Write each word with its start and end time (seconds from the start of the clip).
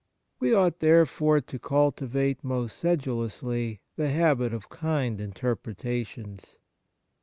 We 0.39 0.51
ought, 0.51 0.79
therefore, 0.79 1.41
to 1.41 1.59
cultivate 1.59 2.43
most 2.43 2.75
sedulously 2.79 3.81
the 3.97 4.09
habit 4.09 4.51
of 4.51 4.67
kind 4.67 5.21
interpretations. 5.21 6.57